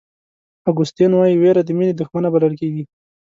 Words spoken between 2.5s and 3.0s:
کېږي.